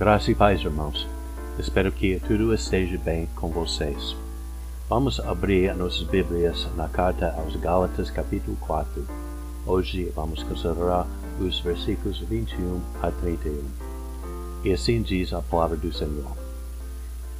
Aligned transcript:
Graça 0.00 0.30
e 0.30 0.34
paz, 0.34 0.62
irmãos. 0.62 1.06
Espero 1.58 1.92
que 1.92 2.18
tudo 2.20 2.54
esteja 2.54 2.96
bem 2.96 3.28
com 3.36 3.50
vocês. 3.50 4.16
Vamos 4.88 5.20
abrir 5.20 5.76
nossas 5.76 6.04
Bíblias 6.04 6.66
na 6.74 6.88
carta 6.88 7.34
aos 7.36 7.54
Gálatas, 7.56 8.10
capítulo 8.10 8.56
4. 8.62 9.06
Hoje 9.66 10.10
vamos 10.16 10.42
considerar 10.42 11.06
os 11.38 11.60
versículos 11.60 12.18
21 12.18 12.80
a 13.02 13.10
31. 13.10 13.62
E 14.64 14.72
assim 14.72 15.02
diz 15.02 15.34
a 15.34 15.42
palavra 15.42 15.76
do 15.76 15.92
Senhor. 15.92 16.34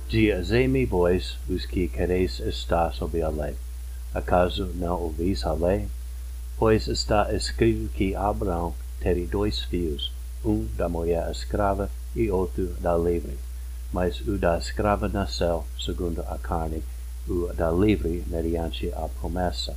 Dizei-me 0.07 0.85
vós, 0.85 1.39
os 1.49 1.65
que 1.65 1.89
quereis 1.89 2.41
estar 2.41 2.93
sob 2.93 3.23
a 3.23 3.31
lei. 3.31 3.55
Acaso 4.13 4.67
não 4.75 5.01
ouvis 5.01 5.47
a 5.47 5.55
lei? 5.55 5.89
Pois 6.59 6.89
está 6.89 7.33
escrito 7.33 7.91
que 7.95 8.15
Abraão 8.15 8.75
teve 9.01 9.25
dois 9.25 9.61
filhos, 9.61 10.13
um 10.45 10.67
da 10.77 10.91
mulher 10.91 11.27
escrava 11.31 11.89
e 12.15 12.31
outro 12.31 12.67
da 12.81 12.97
livre. 12.97 13.39
Mas 13.93 14.21
o 14.21 14.39
da 14.39 14.59
escrava 14.59 15.09
nasceu 15.09 15.65
segundo 15.79 16.21
a 16.23 16.39
carne, 16.39 16.83
o 17.29 17.53
da 17.55 17.71
livre 17.71 18.25
mediante 18.27 18.93
a 18.93 19.09
promessa. 19.21 19.77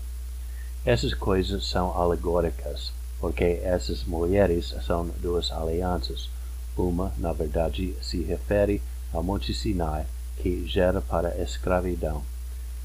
Essas 0.85 1.13
coisas 1.13 1.65
são 1.65 1.97
alegóricas, 1.97 2.91
porque 3.19 3.61
essas 3.63 4.03
mulheres 4.03 4.75
são 4.85 5.07
duas 5.21 5.51
alianças. 5.51 6.29
Uma, 6.77 7.13
na 7.17 7.33
verdade, 7.33 7.95
se 8.01 8.21
refere 8.21 8.81
ao 9.11 9.23
Monte 9.23 9.53
Sinai, 9.53 10.05
que 10.37 10.67
gera 10.67 11.01
para 11.01 11.29
a 11.29 11.41
escravidão. 11.41 12.23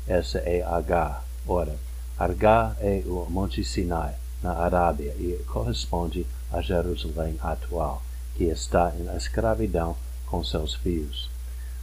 Essa 0.06 0.39
é 0.39 0.62
Agar. 0.62 1.25
Ora, 1.47 1.77
Agar 2.19 2.77
é 2.80 3.03
o 3.06 3.27
Monte 3.28 3.65
Sinai, 3.65 4.15
na 4.42 4.53
Arábia, 4.53 5.15
e 5.19 5.42
corresponde 5.47 6.27
a 6.53 6.61
Jerusalém 6.62 7.37
atual 7.41 8.03
que 8.38 8.45
está 8.45 8.94
em 8.97 9.17
escravidão 9.17 9.97
com 10.25 10.44
seus 10.44 10.72
filhos. 10.77 11.28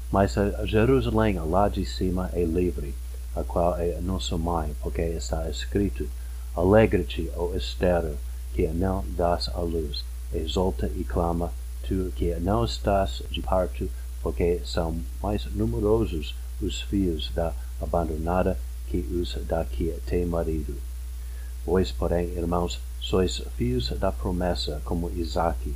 Mas 0.10 0.38
a 0.38 0.66
Jerusalém 0.66 1.38
lá 1.38 1.68
de 1.68 1.86
cima 1.86 2.30
é 2.32 2.46
livre, 2.46 2.96
a 3.36 3.44
qual 3.44 3.78
é 3.78 3.98
a 3.98 4.02
nossa 4.02 4.38
mãe, 4.38 4.74
porque 4.82 5.02
está 5.02 5.50
escrito: 5.50 6.08
Alegra-te, 6.56 7.30
ó 7.36 7.54
estéreo, 7.54 8.18
que 8.54 8.66
não 8.68 9.04
dás 9.18 9.50
a 9.50 9.60
luz, 9.60 10.06
exulta 10.34 10.90
e 10.96 11.04
clama, 11.04 11.52
tu 11.86 12.14
que 12.16 12.34
não 12.36 12.64
estás 12.64 13.22
de 13.30 13.42
parto, 13.42 13.90
porque 14.24 14.62
são 14.64 15.02
mais 15.22 15.44
numerosos 15.54 16.34
os 16.62 16.82
filhos 16.84 17.30
da 17.36 17.54
abandonada 17.82 18.58
que 18.88 19.00
os 19.00 19.36
da 19.46 19.66
que 19.66 19.94
tem 20.06 20.26
marido. 20.26 20.74
Vós, 21.66 21.92
porém, 21.92 22.28
irmãos, 22.30 22.80
sois 23.02 23.42
filhos 23.58 23.90
da 24.00 24.10
promessa, 24.10 24.82
como 24.86 25.12
Isaque 25.12 25.76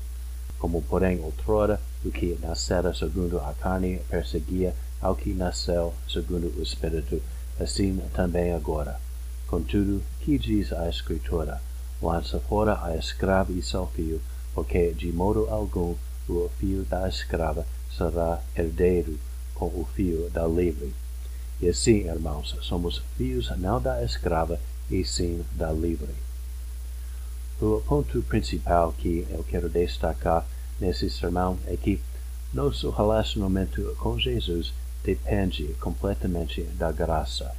como 0.59 0.81
porém 0.83 1.19
outrora 1.21 1.79
o 2.05 2.11
que 2.11 2.37
nascera 2.41 2.93
segundo 2.93 3.39
a 3.39 3.53
carne 3.53 3.99
perseguia 4.09 4.75
ao 5.01 5.15
que 5.15 5.33
nasceu 5.33 5.93
segundo 6.07 6.53
o 6.57 6.61
Espírito, 6.61 7.21
assim 7.59 7.99
também 8.13 8.53
agora. 8.53 8.99
Contudo, 9.47 10.03
que 10.19 10.37
diz 10.37 10.71
a 10.71 10.87
Escritura? 10.87 11.61
Lança 12.01 12.39
fora 12.39 12.79
a 12.83 12.95
escrava 12.95 13.51
e 13.51 13.63
seu 13.63 13.87
filho, 13.87 14.21
porque 14.53 14.91
de 14.91 15.11
modo 15.11 15.47
algum 15.49 15.95
o 16.27 16.49
filho 16.59 16.83
da 16.83 17.09
escrava 17.09 17.65
será 17.97 18.39
herdeiro 18.55 19.17
com 19.55 19.65
o 19.65 19.87
filho 19.95 20.29
da 20.29 20.45
livre. 20.45 20.93
E 21.59 21.67
assim, 21.67 22.07
irmãos, 22.07 22.55
somos 22.61 23.01
filhos 23.17 23.49
não 23.57 23.81
da 23.81 24.03
escrava, 24.03 24.59
e 24.89 25.03
sim 25.03 25.43
da 25.53 25.71
livre. 25.71 26.28
O 27.61 27.81
ponto 27.85 28.21
principal 28.21 28.93
que 28.93 29.27
eu 29.29 29.43
quero 29.43 29.67
destacar 29.69 30.47
nesse 30.79 31.09
sermão 31.09 31.59
é 31.67 31.75
que 31.75 31.99
nosso 32.53 32.89
relacionamento 32.89 33.95
com 33.99 34.17
Jesus 34.17 34.73
depende 35.03 35.65
completamente 35.81 36.61
da 36.61 36.89
graça. 36.89 37.53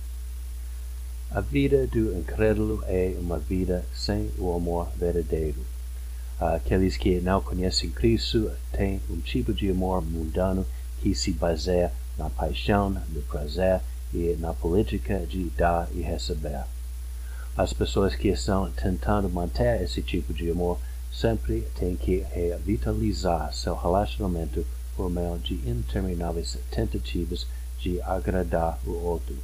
A 1.31 1.43
vida 1.43 1.87
do 1.87 2.19
incrédulo 2.19 2.83
é 2.87 3.15
uma 3.21 3.39
vida 3.39 3.85
sem 3.95 4.31
o 4.39 4.57
amor 4.57 4.89
verdadeiro. 4.97 5.61
Aqueles 6.41 6.97
que 6.97 7.21
não 7.21 7.43
conhecem 7.43 7.91
Cristo 7.91 8.51
têm 8.73 9.03
um 9.11 9.21
tipo 9.21 9.53
de 9.53 9.71
amor 9.71 10.01
mundano 10.01 10.67
que 11.03 11.15
se 11.15 11.31
baseia 11.31 11.93
na 12.17 12.31
paixão, 12.31 12.89
no 12.89 13.21
prazer 13.29 13.83
e 14.15 14.35
na 14.41 14.55
política 14.55 15.19
de 15.27 15.51
dar 15.51 15.91
e 15.93 16.01
receber. 16.01 16.65
As 17.57 17.73
pessoas 17.73 18.15
que 18.15 18.29
estão 18.29 18.71
tentando 18.71 19.29
manter 19.29 19.83
esse 19.83 20.01
tipo 20.03 20.33
de 20.33 20.51
amor 20.51 20.79
sempre 21.13 21.63
têm 21.79 21.97
que 21.97 22.25
revitalizar 22.33 23.53
seu 23.53 23.75
relacionamento 23.75 24.65
por 24.97 25.11
meio 25.11 25.39
de 25.39 25.55
intermináveis 25.69 26.57
tentativas 26.71 27.47
de 27.81 28.01
agradar 28.03 28.79
o 28.87 28.93
outro. 28.93 29.37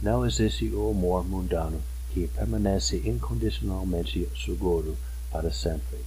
Não 0.00 0.26
existe 0.26 0.68
o 0.68 0.90
amor 0.90 1.24
mundano 1.24 1.80
que 2.10 2.28
permanece 2.28 3.00
incondicionalmente 3.04 4.28
seguro 4.44 4.96
para 5.30 5.50
sempre. 5.50 5.98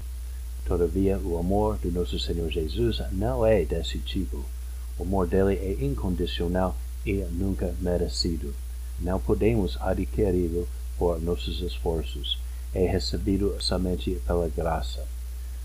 Todavia, 0.65 1.17
o 1.17 1.37
amor 1.37 1.77
do 1.77 1.91
nosso 1.91 2.19
Senhor 2.19 2.49
Jesus 2.49 3.01
não 3.11 3.45
é 3.45 3.65
desse 3.65 3.99
tipo. 3.99 4.43
O 4.97 5.03
amor 5.03 5.27
dele 5.27 5.55
é 5.55 5.83
incondicional 5.83 6.75
e 7.05 7.13
nunca 7.31 7.73
merecido. 7.79 8.53
Não 8.99 9.19
podemos 9.19 9.77
adquiri-lo 9.81 10.67
por 10.97 11.21
nossos 11.21 11.61
esforços. 11.61 12.37
É 12.73 12.85
recebido 12.85 13.55
somente 13.59 14.21
pela 14.25 14.49
graça. 14.49 15.05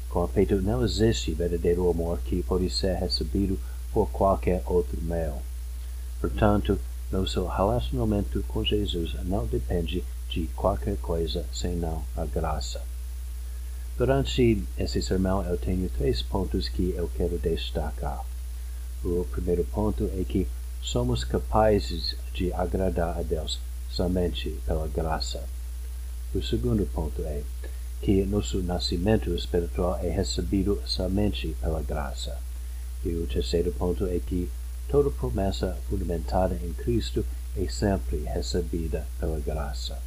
Com 0.08 0.24
efeito, 0.24 0.60
não 0.60 0.84
existe 0.84 1.32
verdadeiro 1.32 1.88
amor 1.88 2.18
que 2.20 2.42
pode 2.42 2.68
ser 2.70 2.96
recebido 2.96 3.58
por 3.92 4.08
qualquer 4.10 4.62
outro 4.66 5.00
meio. 5.02 5.34
Portanto, 6.20 6.78
nosso 7.10 7.46
relacionamento 7.46 8.42
com 8.48 8.64
Jesus 8.64 9.14
não 9.24 9.46
depende 9.46 10.04
de 10.28 10.46
qualquer 10.54 10.96
coisa 10.98 11.44
senão 11.52 12.04
a 12.16 12.24
graça. 12.24 12.80
Durante 13.97 14.64
esse 14.78 15.02
sermão, 15.02 15.42
eu 15.42 15.58
tenho 15.58 15.91
três 15.91 16.22
pontos 16.22 16.68
que 16.68 16.94
eu 16.97 17.10
quero 17.16 17.38
destacar. 17.38 18.24
O 19.04 19.26
primeiro 19.30 19.64
ponto 19.64 20.10
é 20.18 20.24
que 20.24 20.47
somos 20.82 21.24
capazes 21.24 22.16
de 22.32 22.52
agradar 22.52 23.18
a 23.18 23.22
Deus 23.22 23.58
somente 23.90 24.58
pela 24.66 24.88
graça. 24.88 25.42
O 26.34 26.42
segundo 26.42 26.86
ponto 26.86 27.22
é 27.22 27.42
que 28.00 28.24
nosso 28.24 28.62
nascimento 28.62 29.34
espiritual 29.34 29.98
é 30.02 30.08
recebido 30.08 30.80
somente 30.86 31.54
pela 31.60 31.82
graça. 31.82 32.38
E 33.04 33.10
o 33.10 33.26
terceiro 33.26 33.72
ponto 33.72 34.06
é 34.06 34.18
que 34.18 34.50
toda 34.88 35.10
promessa 35.10 35.76
fundamentada 35.88 36.54
em 36.54 36.72
Cristo 36.72 37.24
é 37.56 37.68
sempre 37.68 38.18
recebida 38.18 39.06
pela 39.18 39.40
graça. 39.40 39.98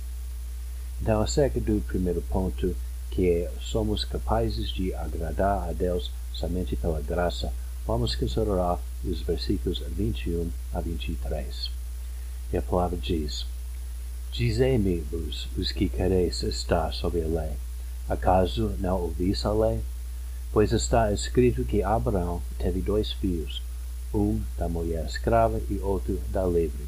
Então, 1.01 1.21
acerca 1.21 1.59
do 1.59 1.81
primeiro 1.81 2.21
ponto, 2.21 2.75
que 3.11 3.29
é 3.29 3.51
somos 3.61 4.05
capazes 4.05 4.69
de 4.69 4.93
agradar 4.95 5.69
a 5.69 5.73
Deus 5.73 6.09
somente 6.31 6.75
pela 6.75 7.01
graça, 7.01 7.53
vamos 7.85 8.15
considerar 8.15 8.79
os 9.03 9.21
versículos 9.21 9.79
21 9.79 10.49
a 10.73 10.79
23. 10.79 11.69
E 12.51 12.57
a 12.57 12.61
palavra 12.61 12.97
diz: 12.97 13.45
Dizei-me-vos 14.33 15.47
os 15.55 15.71
que 15.71 15.87
quereis 15.87 16.41
estar 16.41 16.91
sob 16.91 17.21
a 17.21 17.27
lei. 17.27 17.51
Acaso 18.09 18.73
não 18.79 18.99
ouvis 18.99 19.45
a 19.45 19.53
lei? 19.53 19.79
Pois 20.51 20.71
está 20.71 21.11
escrito 21.11 21.63
que 21.63 21.83
Abraão 21.83 22.41
teve 22.57 22.81
dois 22.81 23.11
filhos, 23.11 23.61
um 24.11 24.41
da 24.57 24.67
mulher 24.67 25.05
escrava 25.05 25.61
e 25.69 25.77
outro 25.77 26.19
da 26.31 26.47
livre. 26.47 26.83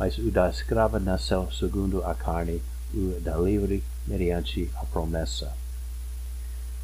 Mas 0.00 0.18
o 0.18 0.32
da 0.32 0.50
escrava 0.50 0.98
nasceu 0.98 1.48
segundo 1.52 2.04
a 2.04 2.12
carne, 2.12 2.60
o 2.92 3.20
da 3.20 3.36
livre 3.36 3.84
mediante 4.04 4.68
a 4.74 4.84
promessa. 4.84 5.52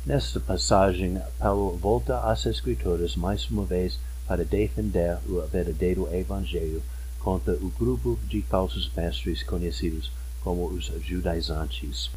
Nesta 0.04 0.38
passagem, 0.38 1.20
Paulo 1.36 1.76
volta 1.76 2.20
às 2.20 2.46
Escrituras 2.46 3.16
mais 3.16 3.50
uma 3.50 3.64
vez 3.64 3.98
para 4.24 4.44
defender 4.44 5.18
o 5.28 5.44
verdadeiro 5.48 6.08
Evangelho 6.14 6.80
contra 7.26 7.54
o 7.54 7.72
grupo 7.76 8.16
de 8.28 8.40
falsos 8.40 8.88
mestres 8.96 9.42
conhecidos 9.42 10.12
como 10.44 10.68
os 10.68 10.92
judaizantes. 11.04 12.08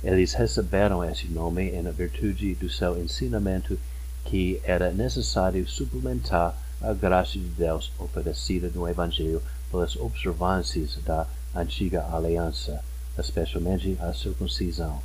Eles 0.00 0.32
receberam 0.34 1.02
esse 1.02 1.26
nome 1.26 1.70
em 1.70 1.82
virtude 1.90 2.54
do 2.54 2.70
seu 2.70 2.96
ensinamento 3.02 3.76
que 4.24 4.60
era 4.62 4.92
necessário 4.92 5.66
suplementar 5.66 6.56
a 6.80 6.92
graça 6.92 7.32
de 7.32 7.40
Deus 7.40 7.90
oferecida 7.98 8.70
no 8.72 8.88
Evangelho 8.88 9.42
pelas 9.72 9.96
observâncias 9.96 11.00
da 11.04 11.26
antiga 11.52 12.06
aliança, 12.12 12.80
especialmente 13.18 13.98
a 14.00 14.14
circuncisão. 14.14 15.02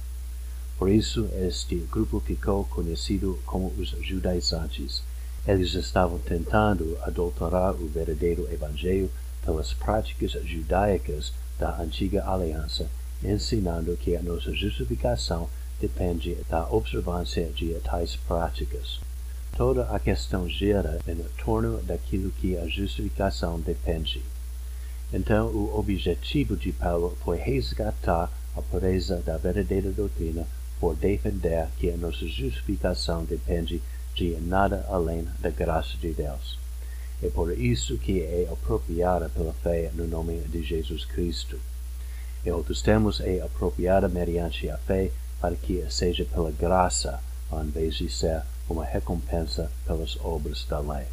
Por 0.77 0.89
isso, 0.91 1.27
este 1.41 1.75
grupo 1.91 2.19
ficou 2.19 2.65
conhecido 2.65 3.39
como 3.47 3.73
os 3.79 3.95
judaizantes. 3.99 5.01
Eles 5.47 5.73
estavam 5.73 6.19
tentando 6.19 6.95
adulterar 7.01 7.73
o 7.73 7.87
verdadeiro 7.87 8.47
Evangelho 8.53 9.09
pelas 9.49 9.73
práticas 9.73 10.33
judaicas 10.45 11.33
da 11.57 11.81
antiga 11.81 12.23
aliança, 12.23 12.87
ensinando 13.23 13.97
que 13.97 14.15
a 14.15 14.21
nossa 14.21 14.53
justificação 14.53 15.49
depende 15.81 16.37
da 16.47 16.69
observância 16.69 17.45
de 17.47 17.73
tais 17.83 18.15
práticas. 18.15 18.99
Toda 19.57 19.89
a 19.89 19.99
questão 19.99 20.47
gira 20.47 20.99
em 21.07 21.17
torno 21.43 21.81
daquilo 21.81 22.29
que 22.29 22.55
a 22.59 22.67
justificação 22.67 23.59
depende. 23.59 24.21
Então, 25.11 25.47
o 25.47 25.79
objetivo 25.79 26.55
de 26.55 26.71
Paulo 26.71 27.17
foi 27.23 27.37
resgatar 27.37 28.31
a 28.55 28.61
pureza 28.61 29.17
da 29.25 29.37
verdadeira 29.37 29.89
doutrina 29.89 30.45
por 30.79 30.95
defender 30.95 31.67
que 31.79 31.89
a 31.89 31.97
nossa 31.97 32.27
justificação 32.27 33.25
depende 33.25 33.81
de 34.13 34.37
nada 34.41 34.85
além 34.87 35.27
da 35.39 35.49
graça 35.49 35.97
de 35.97 36.11
Deus. 36.11 36.68
É 37.21 37.29
por 37.29 37.51
isso 37.51 37.97
que 37.97 38.21
é 38.21 38.47
apropriada 38.51 39.29
pela 39.29 39.53
fé 39.53 39.91
no 39.93 40.07
nome 40.07 40.39
de 40.47 40.63
Jesus 40.63 41.03
Cristo. 41.03 41.59
Em 42.45 42.51
outros 42.51 42.81
termos, 42.81 43.19
é 43.19 43.41
apropriada 43.41 44.07
mediante 44.07 44.69
a 44.69 44.77
fé 44.77 45.11
para 45.41 45.55
que 45.55 45.85
seja 45.89 46.23
pela 46.23 46.51
graça, 46.51 47.21
ao 47.51 47.63
invés 47.63 47.95
de 47.95 48.09
ser 48.09 48.43
uma 48.69 48.85
recompensa 48.85 49.69
pelas 49.85 50.17
obras 50.21 50.65
da 50.65 50.79
lei. 50.79 51.07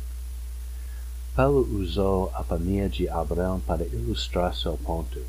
Paulo 1.35 1.67
usou 1.79 2.31
a 2.35 2.45
família 2.45 2.89
de 2.89 3.09
Abraão 3.09 3.61
para 3.61 3.85
ilustrar 3.85 4.55
seu 4.55 4.77
ponto. 4.79 5.21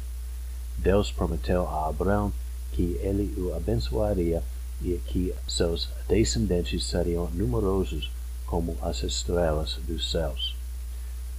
Deus 0.77 1.11
prometeu 1.11 1.67
a 1.67 1.89
Abraão 1.89 2.31
que 2.71 2.97
ele 3.01 3.33
o 3.37 3.55
abençoaria 3.55 4.43
e 4.81 4.99
que 5.07 5.33
seus 5.47 5.89
descendentes 6.07 6.85
seriam 6.85 7.29
numerosos 7.31 8.11
como 8.45 8.77
as 8.81 9.01
estrelas 9.01 9.79
dos 9.87 10.11
céus. 10.11 10.56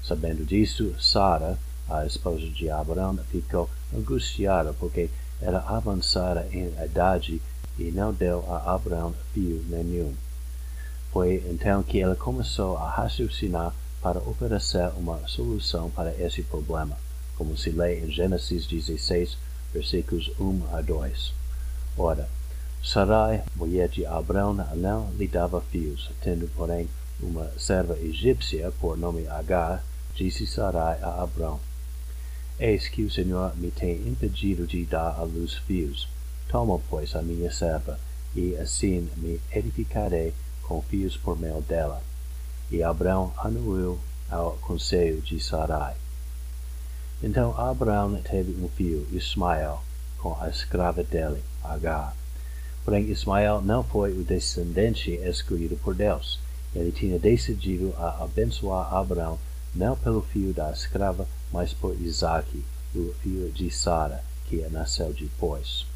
Sabendo 0.09 0.43
disso, 0.43 0.95
Sara, 0.99 1.59
a 1.87 2.07
esposa 2.07 2.49
de 2.49 2.71
Abraão, 2.71 3.15
ficou 3.31 3.69
angustiada 3.95 4.73
porque 4.73 5.11
era 5.39 5.59
avançada 5.59 6.49
em 6.51 6.73
idade 6.83 7.43
e 7.79 7.91
não 7.91 8.11
deu 8.11 8.43
a 8.51 8.75
Abraão 8.75 9.15
filho 9.35 9.63
nenhum. 9.69 10.15
Foi 11.13 11.45
então 11.51 11.83
que 11.83 12.01
ela 12.01 12.17
começou 12.17 12.79
a 12.79 12.89
raciocinar 12.89 13.75
para 14.01 14.19
oferecer 14.21 14.91
uma 14.97 15.29
solução 15.29 15.91
para 15.91 16.15
esse 16.15 16.43
problema, 16.43 16.97
como 17.37 17.55
se 17.59 17.69
lê 17.69 18.01
em 18.01 18.11
Gênesis 18.11 18.67
16, 18.67 19.37
versículos 19.75 20.33
1 20.41 20.75
a 20.75 20.81
2. 20.81 21.35
Ora, 21.99 22.27
Sarai, 22.83 23.43
mulher 23.55 23.91
de 23.91 24.07
Abraão, 24.07 24.55
não 24.55 25.11
lhe 25.19 25.29
dava 25.29 25.61
filhos, 25.61 26.11
tendo, 26.23 26.49
porém, 26.57 26.89
uma 27.21 27.51
serva 27.59 27.99
egípcia 27.99 28.73
por 28.81 28.97
nome 28.97 29.27
Agar, 29.27 29.85
disse 30.19 30.49
Sarai 30.49 30.99
a 31.01 31.23
Abraão, 31.23 31.61
Eis 32.59 32.89
que 32.89 33.05
o 33.05 33.11
Senhor 33.11 33.57
me 33.57 33.71
tem 33.71 34.09
impedido 34.09 34.67
de 34.67 34.85
dar 34.85 35.17
à 35.17 35.23
luz 35.23 35.55
filhos. 35.55 36.09
Toma, 36.49 36.81
pois, 36.91 37.15
a 37.15 37.23
minha 37.23 37.53
serva, 37.53 38.01
e 38.35 38.57
assim 38.57 39.09
me 39.17 39.41
edificarei 39.53 40.35
com 40.65 40.83
filhos 40.83 41.17
por 41.17 41.39
meio 41.39 41.61
dela. 41.61 42.03
E 42.69 42.83
Abraão 42.83 43.33
anuiu 43.39 43.97
ao 44.29 44.55
conselho 44.55 45.23
de 45.23 45.39
Sarai. 45.39 45.95
Então 47.23 47.57
Abraão 47.57 48.21
teve 48.21 48.61
um 48.61 48.69
filho, 48.69 49.07
Ismael, 49.13 49.85
com 50.19 50.37
a 50.41 50.49
escrava 50.49 51.05
dele, 51.05 51.45
Agar. 51.63 52.17
Porém, 52.85 53.09
Ismael 53.09 53.61
não 53.61 53.85
foi 53.85 54.19
o 54.19 54.25
descendente 54.25 55.13
escolhido 55.13 55.77
por 55.77 55.95
Deus. 55.95 56.41
Ele 56.75 56.91
tinha 56.91 57.21
decidido 57.21 57.95
a 57.97 58.25
abençoar 58.25 58.93
Abraão 58.93 59.39
não 59.75 59.97
pelo 59.97 60.23
filho 60.23 60.53
da 60.53 60.71
escrava, 60.71 61.29
mas 61.53 61.73
por 61.73 62.01
Isaque, 62.01 62.65
o 62.95 63.13
filho 63.23 63.51
de 63.51 63.71
Sara, 63.71 64.23
que 64.47 64.57
nasceu 64.69 65.13
depois. 65.13 65.87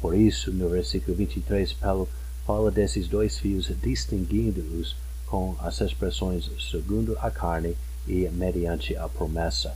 Por 0.00 0.14
isso, 0.14 0.50
no 0.50 0.68
versículo 0.68 1.16
23, 1.16 1.72
Paulo 1.74 2.08
fala 2.46 2.70
desses 2.70 3.06
dois 3.06 3.38
filhos, 3.38 3.70
distinguindo-os 3.82 4.96
com 5.26 5.54
as 5.60 5.80
expressões 5.80 6.50
segundo 6.70 7.16
a 7.20 7.30
carne 7.30 7.76
e 8.06 8.28
mediante 8.28 8.96
a 8.96 9.08
promessa. 9.08 9.74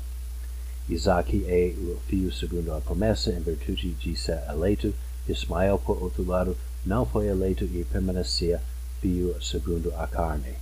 Isaque 0.89 1.45
é 1.47 1.75
o 1.79 1.99
filho 2.09 2.33
segundo 2.33 2.73
a 2.75 2.81
promessa, 2.81 3.31
em 3.31 3.41
virtude 3.41 3.93
de 3.93 4.17
ser 4.17 4.43
eleito. 4.51 4.95
Ismael, 5.27 5.79
por 5.79 6.03
outro 6.03 6.27
lado, 6.27 6.57
não 6.85 7.07
foi 7.07 7.29
eleito 7.29 7.65
e 7.65 7.85
permanecia 7.85 8.61
filho 9.01 9.35
segundo 9.43 9.95
a 9.97 10.07
carne. 10.07 10.55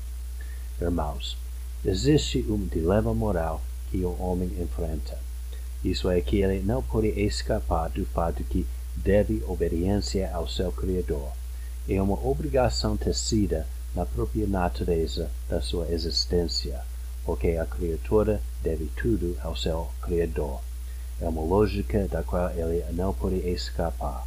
Irmãos, 0.81 1.37
existe 1.84 2.44
um 2.49 2.67
dilema 2.67 3.12
moral 3.12 3.61
que 3.90 4.05
o 4.05 4.17
homem 4.20 4.50
enfrenta. 4.61 5.19
Isso 5.84 6.08
é 6.08 6.20
que 6.20 6.40
ele 6.40 6.62
não 6.62 6.82
pode 6.82 7.08
escapar 7.08 7.90
do 7.90 8.06
fato 8.06 8.44
que 8.44 8.67
deve 8.94 9.43
obediência 9.46 10.31
ao 10.32 10.49
seu 10.49 10.70
Criador. 10.70 11.32
É 11.88 12.00
uma 12.00 12.14
obrigação 12.25 12.96
tecida 12.96 13.67
na 13.94 14.06
própria 14.06 14.46
natureza 14.46 15.31
da 15.49 15.61
sua 15.61 15.88
existência, 15.90 16.81
porque 17.25 17.56
a 17.56 17.67
criatura 17.67 18.40
deve 18.62 18.88
tudo 18.96 19.37
ao 19.43 19.56
seu 19.56 19.88
Criador. 20.00 20.61
É 21.20 21.29
uma 21.29 21.43
lógica 21.43 22.06
da 22.08 22.23
qual 22.23 22.50
ele 22.50 22.84
não 22.93 23.12
pode 23.12 23.37
escapar. 23.49 24.26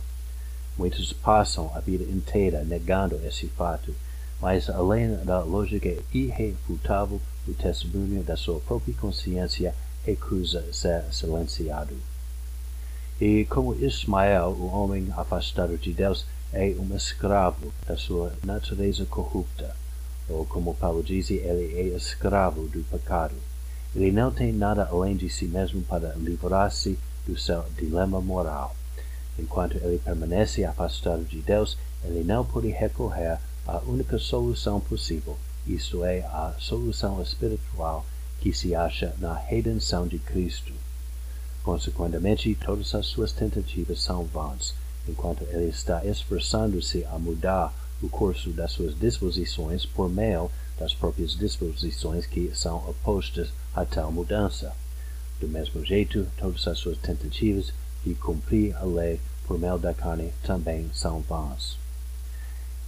Muitos 0.78 1.14
passam 1.14 1.72
a 1.74 1.80
vida 1.80 2.04
inteira 2.04 2.64
negando 2.64 3.20
esse 3.26 3.48
fato, 3.48 3.96
mas 4.42 4.70
além 4.70 5.16
da 5.24 5.40
lógica 5.44 5.96
irrefutável, 6.14 7.22
o 7.48 7.54
testemunho 7.54 8.24
da 8.24 8.36
sua 8.36 8.60
própria 8.60 8.94
consciência 8.96 9.74
recusa 10.06 10.64
ser 10.72 11.04
silenciado. 11.12 11.96
E 13.20 13.46
como 13.46 13.76
Ismael, 13.76 14.50
o 14.50 14.68
homem 14.68 15.08
afastado 15.16 15.78
de 15.78 15.94
Deus, 15.94 16.26
é 16.52 16.76
um 16.80 16.96
escravo 16.96 17.72
da 17.88 17.98
sua 17.98 18.34
natureza 18.44 19.06
corrupta, 19.06 19.76
ou 20.30 20.46
como 20.46 20.76
Paulo 20.76 21.04
diz, 21.04 21.30
ele 21.30 21.80
é 21.80 21.96
escravo 21.96 22.68
do 22.68 22.84
pecado. 22.84 23.36
Ele 23.96 24.12
não 24.12 24.32
tem 24.32 24.52
nada 24.52 24.88
além 24.92 25.16
de 25.16 25.30
si 25.30 25.46
mesmo 25.46 25.82
para 25.82 26.14
livrar-se 26.16 27.00
do 27.26 27.38
seu 27.38 27.64
dilema 27.78 28.20
moral. 28.20 28.76
Enquanto 29.38 29.78
ele 29.78 29.98
permanece 29.98 30.64
afastado 30.64 31.24
de 31.24 31.42
Deus, 31.42 31.78
ele 32.04 32.24
não 32.24 32.46
pode 32.46 32.68
recorrer 32.70 33.40
à 33.68 33.80
única 33.80 34.20
solução 34.20 34.80
possível, 34.80 35.38
isto 35.66 36.04
é, 36.04 36.20
a 36.22 36.54
solução 36.60 37.22
espiritual 37.22 38.06
que 38.40 38.54
se 38.54 38.76
acha 38.76 39.16
na 39.18 39.34
redenção 39.34 40.08
de 40.08 40.20
Cristo. 40.20 40.74
Consequentemente, 41.64 42.54
todas 42.64 42.94
as 42.94 43.08
suas 43.08 43.32
tentativas 43.32 44.00
são 44.00 44.24
vãs, 44.26 44.76
enquanto 45.08 45.44
ele 45.46 45.66
está 45.70 46.06
esforçando-se 46.06 47.04
a 47.06 47.18
mudar 47.18 47.74
o 48.02 48.10
curso 48.10 48.52
das 48.52 48.72
suas 48.72 48.98
disposições 48.98 49.86
por 49.86 50.10
meio 50.10 50.52
das 50.78 50.94
próprias 50.94 51.36
disposições 51.36 52.26
que 52.26 52.52
são 52.54 52.78
opostas 52.88 53.50
a 53.74 53.86
tal 53.86 54.12
mudança. 54.12 54.76
Do 55.40 55.48
mesmo 55.48 55.84
jeito, 55.84 56.28
todas 56.38 56.68
as 56.68 56.78
suas 56.78 56.98
tentativas 56.98 57.74
de 58.06 58.14
cumprir 58.14 58.76
a 58.76 58.84
lei 58.84 59.20
por 59.48 59.58
meio 59.58 59.78
da 59.78 59.94
carne 59.94 60.32
também 60.44 60.90
são 60.94 61.22
vãs. 61.22 61.85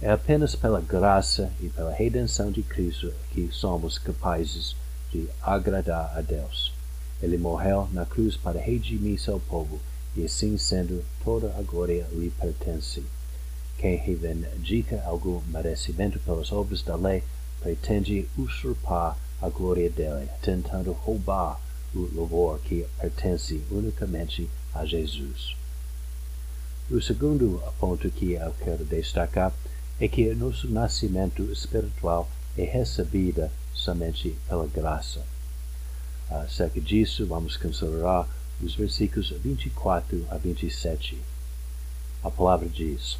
É 0.00 0.10
apenas 0.12 0.54
pela 0.54 0.80
graça 0.80 1.50
e 1.60 1.68
pela 1.68 1.92
redenção 1.92 2.52
de 2.52 2.62
Cristo 2.62 3.12
que 3.32 3.48
somos 3.50 3.98
capazes 3.98 4.76
de 5.10 5.28
agradar 5.42 6.16
a 6.16 6.20
Deus. 6.20 6.72
Ele 7.20 7.36
morreu 7.36 7.88
na 7.92 8.06
cruz 8.06 8.36
para 8.36 8.60
redimir 8.60 9.20
seu 9.20 9.40
povo, 9.40 9.80
e 10.14 10.24
assim 10.24 10.56
sendo, 10.56 11.04
toda 11.24 11.48
a 11.58 11.62
glória 11.62 12.06
lhe 12.12 12.30
pertence. 12.30 13.02
Quem 13.76 13.96
reivindica 13.96 15.02
algum 15.04 15.40
merecimento 15.48 16.20
pelas 16.20 16.52
obras 16.52 16.80
da 16.80 16.94
lei 16.94 17.24
pretende 17.60 18.28
usurpar 18.36 19.16
a 19.42 19.48
glória 19.48 19.90
dele, 19.90 20.28
tentando 20.40 20.92
roubar 20.92 21.60
o 21.92 22.08
louvor 22.14 22.60
que 22.60 22.86
pertence 23.00 23.60
unicamente 23.68 24.48
a 24.72 24.84
Jesus. 24.84 25.56
O 26.88 27.02
segundo 27.02 27.60
ponto 27.80 28.08
que 28.10 28.32
eu 28.32 28.54
quero 28.64 28.84
destacar 28.84 29.52
é 30.00 30.06
que 30.06 30.32
nosso 30.34 30.68
nascimento 30.70 31.42
espiritual 31.50 32.28
é 32.56 32.62
recebida 32.62 33.50
somente 33.74 34.36
pela 34.48 34.66
graça. 34.66 35.22
Acerca 36.30 36.80
disso, 36.80 37.26
vamos 37.26 37.56
considerar 37.56 38.28
os 38.62 38.74
versículos 38.74 39.30
24 39.30 40.26
a 40.30 40.36
27. 40.36 41.18
A 42.22 42.30
palavra 42.30 42.68
diz: 42.68 43.18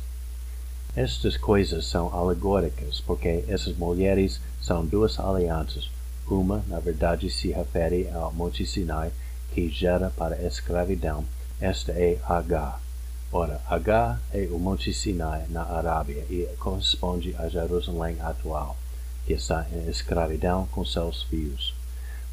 Estas 0.95 1.37
coisas 1.37 1.87
são 1.87 2.15
alegóricas, 2.15 3.01
porque 3.01 3.45
essas 3.49 3.77
mulheres 3.77 4.41
são 4.61 4.85
duas 4.85 5.19
alianças. 5.19 5.91
Uma, 6.27 6.63
na 6.69 6.79
verdade, 6.79 7.31
se 7.31 7.51
refere 7.51 8.09
ao 8.11 8.33
Monte 8.33 8.67
Sinai, 8.67 9.11
que 9.55 9.69
gera 9.71 10.11
para 10.11 10.37
a 10.37 10.43
escravidão. 10.43 11.25
Esta 11.61 11.93
é 11.93 12.19
Agar. 12.29 12.88
Ora, 13.31 13.61
Agar 13.69 14.19
é 14.33 14.49
o 14.51 14.59
Monte 14.59 14.91
Sinai 14.95 15.45
na 15.51 15.63
Arábia 15.63 16.25
e 16.31 16.49
corresponde 16.59 17.37
a 17.37 17.47
Jerusalém 17.47 18.17
atual, 18.23 18.75
que 19.27 19.35
está 19.35 19.67
em 19.71 19.87
escravidão 19.87 20.67
com 20.73 20.83
seus 20.83 21.25
filhos. 21.25 21.75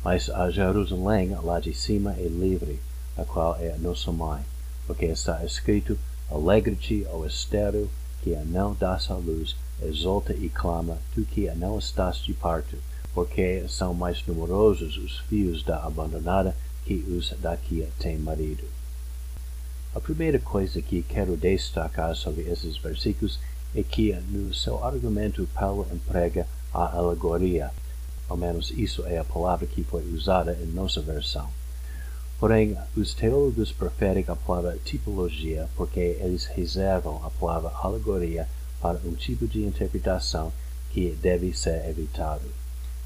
Mas 0.01 0.29
a 0.29 0.49
Jerusalém 0.49 1.35
lá 1.43 1.59
de 1.59 1.73
cima 1.73 2.13
é 2.13 2.23
livre, 2.29 2.79
a 3.17 3.25
qual 3.25 3.57
é 3.57 3.73
a 3.73 3.77
nossa 3.77 4.09
mãe, 4.09 4.41
porque 4.87 5.07
está 5.07 5.43
escrito: 5.43 5.99
Alegre-te, 6.31 7.05
ó 7.11 7.25
estéreo, 7.25 7.89
que 8.23 8.33
não 8.45 8.73
dás 8.73 9.11
a 9.11 9.15
luz, 9.15 9.53
exulta 9.81 10.31
e 10.31 10.47
clama, 10.47 10.97
tu 11.13 11.25
que 11.25 11.51
não 11.55 11.77
estás 11.77 12.19
de 12.19 12.33
parto, 12.33 12.77
porque 13.13 13.65
são 13.67 13.93
mais 13.93 14.25
numerosos 14.25 14.95
os 14.95 15.19
fios 15.27 15.61
da 15.61 15.83
abandonada 15.83 16.55
que 16.85 16.93
os 16.93 17.31
da 17.41 17.57
que 17.57 17.85
tem 17.99 18.17
marido. 18.17 18.63
A 19.95 20.01
primeira 20.01 20.37
coisa 20.39 20.81
que 20.81 21.01
quero 21.03 21.37
destacar 21.37 22.13
sobre 22.17 22.41
esses 22.49 22.75
versículos 22.77 23.39
é 23.73 23.81
que 23.81 24.13
no 24.27 24.53
seu 24.53 24.83
argumento 24.83 25.47
Paulo 25.53 25.87
emprega 25.89 26.45
a 26.73 26.97
alegoria. 26.97 27.71
Ao 28.27 28.35
menos 28.35 28.71
isso 28.71 29.05
é 29.05 29.17
a 29.17 29.23
palavra 29.23 29.65
que 29.65 29.85
foi 29.85 30.03
usada 30.13 30.51
em 30.61 30.65
nossa 30.65 31.01
versão. 31.01 31.49
Porém, 32.37 32.77
os 32.93 33.13
teólogos 33.13 33.71
preferem 33.71 34.25
a 34.27 34.35
palavra 34.35 34.77
tipologia 34.83 35.69
porque 35.77 36.17
eles 36.19 36.43
reservam 36.43 37.25
a 37.25 37.29
palavra 37.29 37.71
alegoria 37.75 38.49
para 38.81 38.99
um 39.05 39.13
tipo 39.13 39.47
de 39.47 39.63
interpretação 39.63 40.51
que 40.91 41.17
deve 41.21 41.55
ser 41.55 41.89
evitado. 41.89 42.43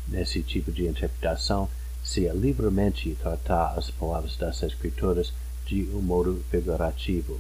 Nesse 0.07 0.41
tipo 0.41 0.71
de 0.71 0.87
interpretação, 0.87 1.69
se 2.03 2.27
livremente 2.29 3.15
tratar 3.21 3.77
as 3.77 3.91
palavras 3.91 4.35
das 4.37 4.63
Escrituras 4.63 5.31
de 5.69 5.89
um 5.93 6.01
modo 6.01 6.43
figurativo. 6.49 7.39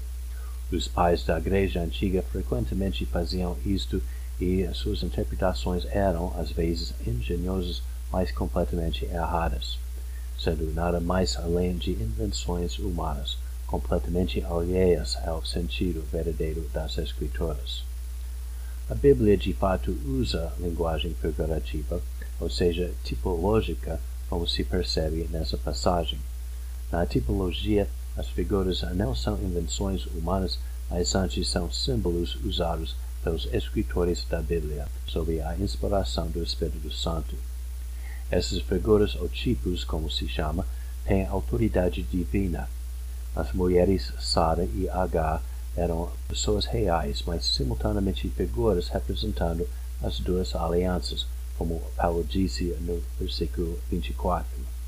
Os 0.71 0.87
pais 0.87 1.23
da 1.23 1.37
Igreja 1.37 1.81
Antiga 1.81 2.21
frequentemente 2.21 3.05
faziam 3.05 3.57
isto 3.65 4.01
e 4.39 4.69
suas 4.73 5.03
interpretações 5.03 5.85
eram, 5.85 6.33
às 6.37 6.51
vezes, 6.51 6.93
engenhosas, 7.05 7.81
mas 8.11 8.31
completamente 8.31 9.05
erradas 9.05 9.77
sendo 10.39 10.73
nada 10.73 11.01
mais 11.01 11.35
além 11.35 11.75
de 11.75 11.91
invenções 11.91 12.79
humanas, 12.79 13.37
completamente 13.67 14.41
alheias 14.41 15.17
ao 15.27 15.45
sentido 15.45 16.03
verdadeiro 16.09 16.65
das 16.73 16.97
Escrituras. 16.97 17.83
A 18.89 18.95
Bíblia 18.95 19.37
de 19.37 19.53
fato 19.53 19.91
usa 20.05 20.53
linguagem 20.57 21.13
figurativa, 21.13 22.01
ou 22.39 22.49
seja, 22.49 22.91
tipológica, 23.03 23.99
como 24.29 24.47
se 24.47 24.63
percebe 24.63 25.27
nessa 25.29 25.57
passagem. 25.57 26.17
Na 26.91 27.05
tipologia, 27.05 27.87
as 28.19 28.27
figuras 28.27 28.81
não 28.95 29.15
são 29.15 29.35
invenções 29.41 30.05
humanas, 30.07 30.59
mas 30.89 31.15
antes 31.15 31.47
são 31.47 31.71
símbolos 31.71 32.35
usados 32.43 32.93
pelos 33.23 33.47
escritores 33.53 34.25
da 34.29 34.41
Bíblia 34.41 34.87
sob 35.07 35.39
a 35.39 35.55
inspiração 35.57 36.27
do 36.27 36.43
Espírito 36.43 36.91
Santo. 36.91 37.33
Essas 38.29 38.59
figuras 38.61 39.15
ou 39.15 39.29
tipos, 39.29 39.85
como 39.85 40.11
se 40.11 40.27
chama, 40.27 40.65
têm 41.05 41.25
autoridade 41.27 42.03
divina. 42.03 42.69
As 43.33 43.53
mulheres 43.53 44.11
Sara 44.19 44.65
e 44.65 44.89
Agar 44.89 45.41
eram 45.77 46.11
pessoas 46.27 46.65
reais, 46.65 47.23
mas 47.25 47.45
simultaneamente 47.45 48.27
figuras 48.27 48.89
representando 48.89 49.65
as 50.03 50.19
duas 50.19 50.53
alianças, 50.53 51.25
como 51.57 51.81
Paulo 51.95 52.25
disse 52.25 52.65
no 52.81 53.01
versículo 53.17 53.79
24. 53.89 54.78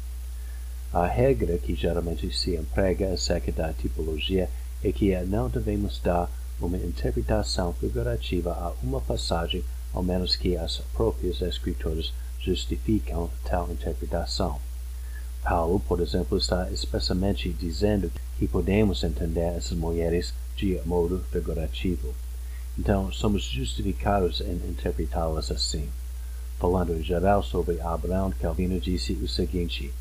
A 0.93 1.05
regra 1.05 1.57
que 1.57 1.73
geralmente 1.73 2.35
se 2.35 2.53
emprega 2.55 3.13
acerca 3.13 3.49
da 3.49 3.71
tipologia 3.71 4.49
é 4.83 4.91
que 4.91 5.15
não 5.21 5.47
devemos 5.47 5.99
dar 5.99 6.29
uma 6.59 6.77
interpretação 6.77 7.71
figurativa 7.73 8.51
a 8.51 8.73
uma 8.83 8.99
passagem, 8.99 9.63
ao 9.93 10.03
menos 10.03 10.35
que 10.35 10.57
as 10.57 10.79
próprias 10.93 11.41
escrituras 11.41 12.13
justificam 12.39 13.29
tal 13.45 13.71
interpretação. 13.71 14.59
Paulo, 15.41 15.79
por 15.79 16.01
exemplo, 16.01 16.37
está 16.37 16.69
expressamente 16.69 17.49
dizendo 17.49 18.11
que 18.37 18.47
podemos 18.47 19.01
entender 19.03 19.55
essas 19.55 19.77
mulheres 19.77 20.33
de 20.57 20.79
modo 20.85 21.23
figurativo. 21.31 22.13
Então, 22.77 23.11
somos 23.11 23.43
justificados 23.43 24.41
em 24.41 24.55
interpretá-las 24.69 25.51
assim. 25.51 25.89
Falando 26.59 26.93
em 26.95 27.01
geral 27.01 27.41
sobre 27.41 27.79
Abraão, 27.79 28.31
Calvino 28.39 28.79
disse 28.79 29.13
o 29.13 29.27
seguinte: 29.27 29.91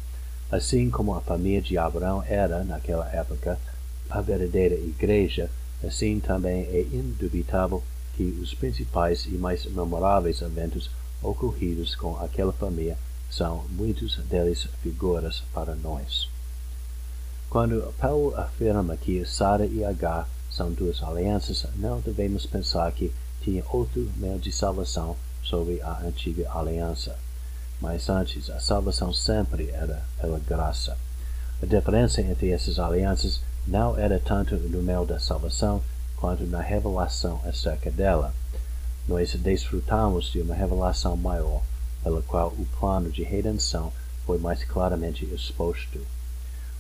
Assim 0.50 0.90
como 0.90 1.14
a 1.14 1.21
família 1.21 1.62
de 1.62 1.78
Abraão 1.78 2.25
era, 2.26 2.64
naquela 2.64 3.09
época, 3.12 3.59
a 4.09 4.21
verdadeira 4.21 4.75
igreja, 4.75 5.49
assim 5.85 6.19
também 6.19 6.62
é 6.64 6.80
indubitável 6.80 7.83
que 8.16 8.25
os 8.42 8.52
principais 8.52 9.26
e 9.26 9.30
mais 9.30 9.64
memoráveis 9.66 10.42
eventos 10.42 10.90
ocorridos 11.23 11.95
com 11.95 12.16
aquela 12.16 12.52
família 12.52 12.99
são 13.30 13.64
muitos 13.71 14.16
deles 14.16 14.66
figuras 14.83 15.42
para 15.54 15.76
nós. 15.76 16.28
Quando 17.49 17.95
Paulo 17.99 18.35
afirma 18.37 18.97
que 18.97 19.25
Sara 19.25 19.66
e 19.66 19.85
Agar 19.85 20.28
são 20.50 20.73
duas 20.73 21.02
alianças, 21.02 21.64
não 21.76 22.00
devemos 22.00 22.45
pensar 22.45 22.90
que 22.92 23.12
tinha 23.42 23.64
outro 23.71 24.11
meio 24.16 24.38
de 24.38 24.50
salvação 24.50 25.16
sobre 25.42 25.80
a 25.80 26.00
antiga 26.00 26.50
aliança. 26.52 27.16
Mas 27.80 28.08
antes, 28.08 28.50
a 28.50 28.60
salvação 28.60 29.12
sempre 29.12 29.70
era 29.70 30.02
pela 30.20 30.38
graça. 30.38 30.96
A 31.62 31.66
diferença 31.66 32.20
entre 32.20 32.50
essas 32.50 32.78
alianças 32.78 33.40
não 33.66 33.96
era 33.99 34.18
tanto 34.18 34.56
no 34.56 34.82
meio 34.82 35.04
da 35.04 35.18
salvação 35.18 35.82
quanto 36.16 36.44
na 36.44 36.60
revelação 36.60 37.40
acerca 37.44 37.90
dela 37.90 38.34
nós 39.08 39.34
desfrutamos 39.34 40.30
de 40.30 40.40
uma 40.40 40.54
revelação 40.54 41.16
maior, 41.16 41.62
pela 42.02 42.22
qual 42.22 42.49
o 42.49 42.66
plano 42.78 43.10
de 43.10 43.25
redenção 43.25 43.92
foi 44.25 44.38
mais 44.38 44.62
claramente 44.62 45.25
exposto. 45.25 46.00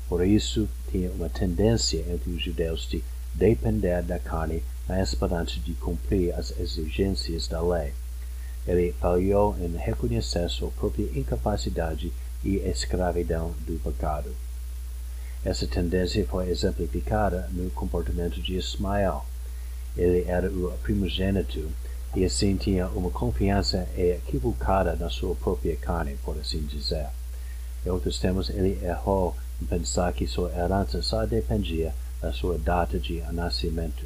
Por 0.08 0.24
isso, 0.24 0.68
tinha 0.90 1.10
uma 1.10 1.28
tendência 1.28 1.98
entre 2.08 2.30
os 2.30 2.42
judeus 2.42 2.86
de 2.88 3.02
depender 3.34 4.02
da 4.02 4.18
carne 4.18 4.62
na 4.88 5.02
esperança 5.02 5.58
de 5.58 5.72
cumprir 5.74 6.32
as 6.34 6.56
exigências 6.58 7.48
da 7.48 7.60
lei. 7.60 7.92
Ele 8.66 8.92
falhou 9.00 9.56
em 9.58 9.76
reconhecer 9.76 10.48
sua 10.48 10.70
própria 10.70 11.08
incapacidade 11.18 12.12
e 12.44 12.56
escravidão 12.56 13.54
do 13.66 13.78
pecado. 13.82 14.34
Essa 15.44 15.66
tendência 15.66 16.26
foi 16.26 16.50
exemplificada 16.50 17.48
no 17.52 17.70
comportamento 17.70 18.40
de 18.42 18.56
Ismael. 18.56 19.24
Ele 19.96 20.24
era 20.28 20.50
o 20.50 20.76
primogênito 20.82 21.68
e 22.14 22.24
assim 22.24 22.56
tinha 22.56 22.88
uma 22.88 23.10
confiança 23.10 23.88
equivocada 23.96 24.94
na 24.96 25.08
sua 25.08 25.34
própria 25.34 25.76
carne, 25.76 26.16
por 26.24 26.36
assim 26.38 26.60
dizer. 26.62 27.06
Em 27.86 27.88
outros 27.88 28.18
termos, 28.18 28.50
ele 28.50 28.78
errou 28.84 29.34
em 29.62 29.64
pensar 29.64 30.12
que 30.12 30.26
sua 30.26 30.52
herança 30.52 31.00
só 31.02 31.24
dependia 31.24 31.94
da 32.20 32.32
sua 32.32 32.58
data 32.58 32.98
de 32.98 33.22
nascimento. 33.32 34.04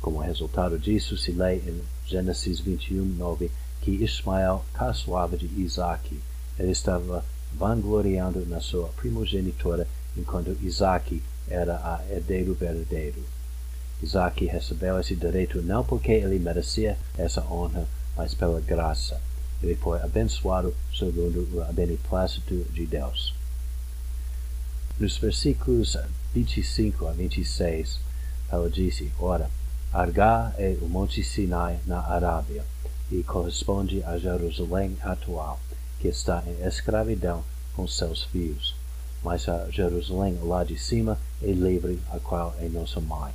Como 0.00 0.20
resultado 0.20 0.78
disso, 0.78 1.16
se 1.16 1.32
lê 1.32 1.56
em 1.56 1.82
Gênesis 2.06 2.60
21, 2.60 3.04
9, 3.04 3.50
que 3.82 3.90
Ismael 3.90 4.64
caçoava 4.72 5.36
de 5.36 5.46
Isaac. 5.60 6.18
Ele 6.58 6.70
estava 6.70 7.24
vangloriando 7.52 8.46
na 8.46 8.60
sua 8.60 8.88
primogenitura, 8.90 9.86
enquanto 10.16 10.56
Isaac 10.62 11.22
era 11.48 11.76
a 11.76 12.04
herdeiro 12.10 12.54
verdadeiro. 12.54 13.24
Isaac 14.02 14.44
recebeu 14.44 15.00
esse 15.00 15.16
direito 15.16 15.62
não 15.62 15.82
porque 15.82 16.12
ele 16.12 16.38
merecia 16.38 16.98
essa 17.16 17.42
honra, 17.42 17.88
mas 18.16 18.34
pela 18.34 18.60
graça. 18.60 19.20
Ele 19.62 19.74
foi 19.74 20.00
abençoado 20.00 20.74
segundo 20.96 21.40
o 21.40 21.72
beneplácito 21.72 22.54
de 22.72 22.86
Deus. 22.86 23.34
Nos 24.98 25.16
versículos 25.16 25.96
25 26.34 27.06
a 27.06 27.12
26, 27.12 27.98
ela 28.50 28.70
disse, 28.70 29.10
Ora, 29.18 29.50
Argar 29.96 30.54
é 30.58 30.76
o 30.82 30.88
Monte 30.90 31.24
Sinai 31.24 31.80
na 31.86 31.98
Arábia 31.98 32.66
e 33.10 33.22
corresponde 33.22 34.02
a 34.02 34.18
Jerusalém 34.18 34.94
atual, 35.00 35.58
que 35.98 36.06
está 36.06 36.42
em 36.46 36.66
escravidão 36.66 37.42
com 37.74 37.88
seus 37.88 38.24
filhos. 38.24 38.74
Mas 39.24 39.48
a 39.48 39.70
Jerusalém 39.70 40.38
lá 40.42 40.64
de 40.64 40.78
cima 40.78 41.18
é 41.42 41.46
livre, 41.46 41.98
a 42.12 42.18
qual 42.18 42.54
é 42.60 42.68
nossa 42.68 43.00
mãe. 43.00 43.32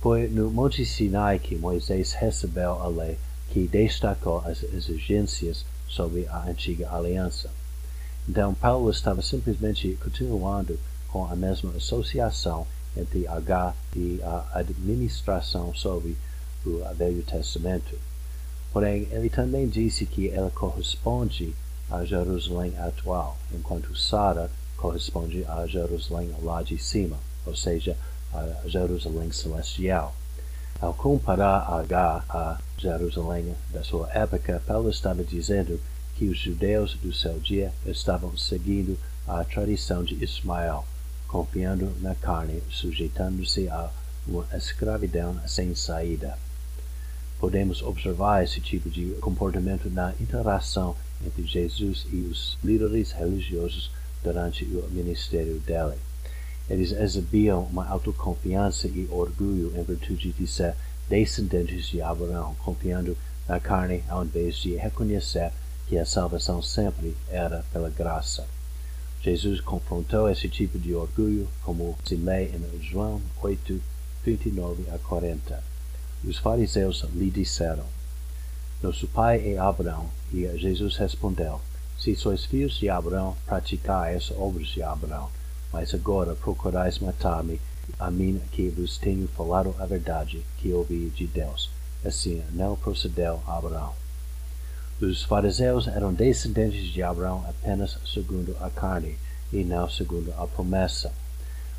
Foi 0.00 0.28
no 0.28 0.50
Monte 0.50 0.86
Sinai 0.86 1.38
que 1.38 1.56
Moisés 1.56 2.14
recebeu 2.14 2.80
a 2.80 2.88
lei 2.88 3.18
que 3.50 3.68
destacou 3.68 4.38
as 4.46 4.62
exigências 4.62 5.66
sobre 5.86 6.26
a 6.26 6.38
antiga 6.48 6.90
aliança. 6.90 7.50
Então, 8.26 8.54
Paulo 8.54 8.90
estava 8.90 9.20
simplesmente 9.20 9.98
continuando 10.02 10.80
com 11.06 11.26
a 11.26 11.36
mesma 11.36 11.72
associação 11.72 12.66
entre 12.96 13.26
H 13.26 13.74
e 13.96 14.20
a 14.22 14.46
administração 14.54 15.74
sobre 15.74 16.16
o 16.64 16.82
Velho 16.96 17.22
Testamento. 17.22 17.98
Porém, 18.72 19.06
ele 19.10 19.30
também 19.30 19.68
disse 19.68 20.06
que 20.06 20.28
ela 20.30 20.50
corresponde 20.50 21.54
a 21.90 22.04
Jerusalém 22.04 22.76
atual, 22.78 23.36
enquanto 23.52 23.96
Sara 23.96 24.50
corresponde 24.76 25.44
a 25.44 25.66
Jerusalém 25.66 26.34
lá 26.42 26.62
de 26.62 26.78
cima, 26.78 27.18
ou 27.46 27.54
seja, 27.54 27.96
a 28.32 28.68
Jerusalém 28.68 29.30
celestial. 29.30 30.14
Ao 30.80 30.92
comparar 30.92 31.68
H 31.80 32.24
a 32.28 32.58
Jerusalém 32.76 33.54
da 33.72 33.84
sua 33.84 34.10
época, 34.12 34.60
Paulo 34.66 34.90
estava 34.90 35.22
dizendo 35.22 35.80
que 36.16 36.28
os 36.28 36.38
judeus 36.38 36.94
do 36.94 37.12
seu 37.12 37.38
dia 37.38 37.72
estavam 37.86 38.36
seguindo 38.36 38.98
a 39.26 39.44
tradição 39.44 40.04
de 40.04 40.22
Ismael, 40.22 40.84
confiando 41.34 41.92
na 42.00 42.14
carne, 42.14 42.62
sujeitando-se 42.70 43.68
a 43.68 43.90
uma 44.24 44.46
escravidão 44.56 45.36
sem 45.48 45.74
saída. 45.74 46.38
podemos 47.40 47.82
observar 47.82 48.44
esse 48.44 48.60
tipo 48.60 48.88
de 48.88 49.16
comportamento 49.20 49.90
na 49.90 50.14
interação 50.20 50.94
entre 51.26 51.42
Jesus 51.42 52.06
e 52.12 52.18
os 52.20 52.56
líderes 52.62 53.10
religiosos 53.10 53.90
durante 54.22 54.64
o 54.64 54.88
ministério 54.92 55.58
dele. 55.58 55.98
Eles 56.70 56.92
exibiam 56.92 57.64
uma 57.64 57.88
autoconfiança 57.88 58.86
e 58.86 59.08
orgulho 59.10 59.72
em 59.76 59.82
virtude 59.82 60.30
de 60.30 60.46
ser 60.46 60.76
descendentes 61.08 61.88
de 61.88 62.00
Abraão, 62.00 62.54
confiando 62.60 63.18
na 63.48 63.58
carne 63.58 64.04
ao 64.08 64.24
invés 64.24 64.54
de 64.56 64.76
reconhecer 64.76 65.50
que 65.88 65.98
a 65.98 66.06
salvação 66.06 66.62
sempre 66.62 67.16
era 67.28 67.64
pela 67.72 67.90
graça. 67.90 68.53
Jesus 69.24 69.58
confrontou 69.58 70.28
esse 70.28 70.50
tipo 70.50 70.78
de 70.78 70.94
orgulho, 70.94 71.48
como 71.62 71.96
se 72.04 72.14
lê 72.14 72.44
em 72.48 72.82
João 72.82 73.22
8, 73.40 73.80
39 74.22 74.84
a 74.92 74.98
40. 74.98 75.64
Os 76.22 76.36
fariseus 76.36 77.06
lhe 77.14 77.30
disseram, 77.30 77.86
Nosso 78.82 79.08
pai 79.08 79.54
é 79.54 79.56
Abraão, 79.56 80.10
e 80.30 80.46
Jesus 80.58 80.98
respondeu, 80.98 81.58
Se 81.98 82.14
sois 82.14 82.44
filhos 82.44 82.74
de 82.74 82.90
Abraão, 82.90 83.34
praticai 83.46 84.14
as 84.14 84.30
obras 84.30 84.68
de 84.68 84.82
Abraão, 84.82 85.30
mas 85.72 85.94
agora 85.94 86.34
procurais 86.34 86.98
matar-me, 86.98 87.58
a 87.98 88.10
mim 88.10 88.42
que 88.52 88.68
vos 88.68 88.98
tenho 88.98 89.26
falado 89.28 89.74
a 89.78 89.86
verdade 89.86 90.44
que 90.58 90.70
ouvi 90.70 91.08
de 91.08 91.26
Deus. 91.26 91.70
Assim 92.04 92.44
não 92.52 92.76
procedeu 92.76 93.42
Abraão. 93.46 94.03
Os 95.04 95.22
fariseus 95.22 95.86
eram 95.86 96.14
descendentes 96.14 96.86
de 96.86 97.02
Abraão 97.02 97.44
apenas 97.46 97.98
segundo 98.06 98.56
a 98.58 98.70
carne 98.70 99.18
e 99.52 99.62
não 99.62 99.88
segundo 99.90 100.32
a 100.32 100.46
promessa. 100.46 101.12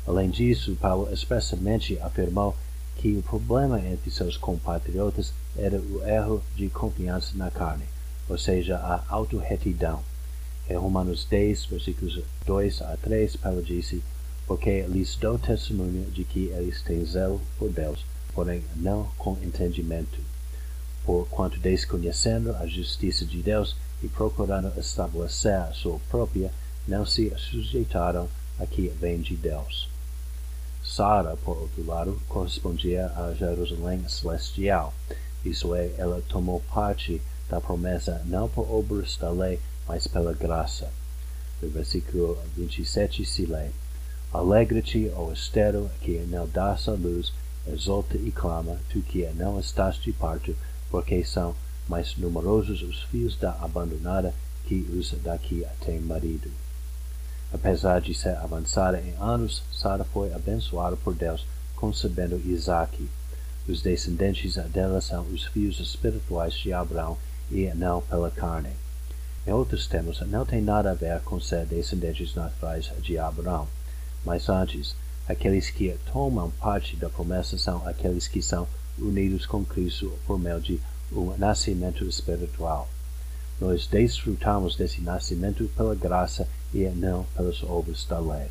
Além 0.06 0.30
disso, 0.30 0.76
Paulo 0.80 1.12
expressamente 1.12 1.98
afirmou 1.98 2.54
que 2.94 3.16
o 3.16 3.22
problema 3.22 3.80
entre 3.80 4.12
seus 4.12 4.36
compatriotas 4.36 5.32
era 5.56 5.76
o 5.76 6.06
erro 6.06 6.40
de 6.54 6.68
confiança 6.68 7.36
na 7.36 7.50
carne, 7.50 7.82
ou 8.28 8.38
seja, 8.38 8.76
a 8.76 9.02
autorretidão. 9.08 10.04
Em 10.70 10.76
Romanos 10.76 11.24
10, 11.24 11.64
versículos 11.64 12.20
2 12.46 12.80
a 12.80 12.96
3, 12.96 13.34
Paulo 13.34 13.60
disse, 13.60 14.04
Porque 14.46 14.82
lhes 14.82 15.16
dou 15.16 15.36
testemunho 15.36 16.08
de 16.12 16.22
que 16.22 16.44
eles 16.50 16.80
têm 16.80 17.04
zelo 17.04 17.40
por 17.58 17.70
Deus, 17.70 18.04
porém 18.32 18.62
não 18.76 19.08
com 19.18 19.36
entendimento 19.42 20.35
porquanto 21.06 21.58
desconhecendo 21.60 22.54
a 22.56 22.66
justiça 22.66 23.24
de 23.24 23.40
Deus 23.40 23.76
e 24.02 24.08
procurando 24.08 24.72
estabelecer 24.78 25.54
a 25.54 25.72
sua 25.72 25.98
própria, 26.10 26.50
não 26.86 27.06
se 27.06 27.32
sujeitaram 27.38 28.28
a 28.58 28.66
que 28.66 28.88
vem 28.88 29.20
de 29.20 29.36
Deus. 29.36 29.88
Sara, 30.84 31.36
por 31.36 31.56
outro 31.56 31.86
lado, 31.86 32.20
correspondia 32.28 33.06
a 33.16 33.32
Jerusalém 33.34 34.06
celestial, 34.08 34.92
isso 35.44 35.74
é, 35.74 35.92
ela 35.96 36.20
tomou 36.28 36.60
parte 36.74 37.22
da 37.48 37.60
promessa 37.60 38.20
não 38.24 38.48
por 38.48 38.68
obras 38.68 39.16
da 39.16 39.30
lei, 39.30 39.60
mas 39.86 40.06
pela 40.06 40.32
graça. 40.32 40.90
No 41.62 41.68
versículo 41.68 42.36
27 42.56 43.24
se 43.24 43.46
lê, 43.46 43.70
Alegra-te, 44.32 45.10
ó 45.14 45.32
estero, 45.32 45.88
que 46.00 46.18
não 46.28 46.48
dás 46.48 46.88
a 46.88 46.92
luz, 46.92 47.32
exulta 47.66 48.16
e 48.16 48.30
clama, 48.30 48.76
tu 48.90 49.00
que 49.00 49.24
não 49.34 49.58
estás 49.58 49.96
de 49.96 50.12
parto, 50.12 50.54
porque 50.90 51.24
são 51.24 51.54
mais 51.88 52.16
numerosos 52.16 52.82
os 52.82 53.02
filhos 53.04 53.36
da 53.36 53.52
abandonada 53.60 54.34
que 54.66 54.74
os 54.92 55.12
da 55.22 55.38
que 55.38 55.66
tem 55.84 56.00
marido. 56.00 56.50
Apesar 57.52 58.00
de 58.00 58.12
ser 58.12 58.36
avançada 58.36 59.00
em 59.00 59.14
anos, 59.20 59.62
Sara 59.72 60.04
foi 60.04 60.32
abençoada 60.32 60.96
por 60.96 61.14
Deus, 61.14 61.46
concebendo 61.76 62.40
Isaque. 62.44 63.08
Os 63.68 63.82
descendentes 63.82 64.56
dela 64.72 65.00
são 65.00 65.26
os 65.26 65.44
filhos 65.44 65.78
espirituais 65.78 66.54
de 66.54 66.72
Abraão 66.72 67.16
e 67.50 67.66
não 67.74 68.00
pela 68.02 68.30
carne. 68.30 68.70
Em 69.46 69.52
outros 69.52 69.86
termos, 69.86 70.20
não 70.22 70.44
tem 70.44 70.60
nada 70.60 70.90
a 70.90 70.94
ver 70.94 71.20
com 71.20 71.40
ser 71.40 71.64
descendentes 71.66 72.34
naturais 72.34 72.90
de 73.00 73.16
Abraão, 73.16 73.68
mas 74.24 74.48
antes, 74.48 74.96
aqueles 75.28 75.70
que 75.70 75.96
tomam 76.12 76.50
parte 76.50 76.96
da 76.96 77.08
promessa 77.08 77.56
são 77.56 77.86
aqueles 77.86 78.26
que 78.26 78.42
são 78.42 78.66
unidos 78.98 79.46
com 79.46 79.64
Cristo 79.64 80.12
por 80.26 80.38
meio 80.38 80.60
de 80.60 80.80
um 81.12 81.36
nascimento 81.36 82.04
espiritual. 82.04 82.88
Nós 83.60 83.86
desfrutamos 83.86 84.76
desse 84.76 85.00
nascimento 85.00 85.68
pela 85.76 85.94
graça 85.94 86.46
e 86.74 86.84
não 86.88 87.24
pelas 87.36 87.62
obras 87.62 88.04
da 88.04 88.18
lei. 88.18 88.48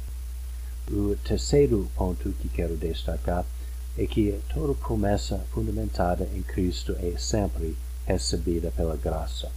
O 0.89 1.15
terceiro 1.23 1.89
ponto 1.95 2.31
que 2.39 2.49
quero 2.49 2.75
destacar 2.75 3.45
é 3.97 4.05
que 4.05 4.39
toda 4.53 4.73
promessa 4.73 5.45
fundamentada 5.51 6.27
em 6.33 6.41
Cristo 6.41 6.95
é 6.99 7.17
sempre 7.17 7.77
recebida 8.05 8.71
pela 8.71 8.97
graça. 8.97 9.51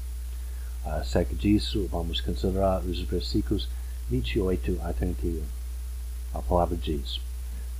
Acerca 0.84 1.34
disso, 1.34 1.86
vamos 1.90 2.20
considerar 2.20 2.82
os 2.82 3.00
versículos 3.00 3.68
28 4.08 4.78
a 4.82 4.92
31. 4.92 5.42
A 6.32 6.40
palavra 6.40 6.76
diz: 6.76 7.20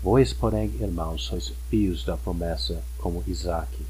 Vós, 0.00 0.32
porém, 0.32 0.72
irmãos, 0.80 1.24
sois 1.24 1.52
filhos 1.68 2.04
da 2.04 2.16
promessa, 2.16 2.80
como 2.98 3.24
Isaque. 3.26 3.84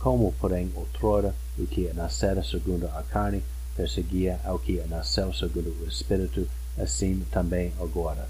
Como, 0.00 0.32
porém, 0.40 0.72
outrora, 0.74 1.32
o 1.56 1.64
que 1.68 1.92
nascera 1.94 2.42
segundo 2.42 2.86
a 2.86 3.02
carne 3.04 3.44
perseguia 3.76 4.40
ao 4.44 4.58
que 4.58 4.82
nasceu 4.88 5.32
segundo 5.32 5.68
o 5.80 5.88
Espírito, 5.88 6.48
assim 6.76 7.24
também 7.30 7.72
agora. 7.78 8.28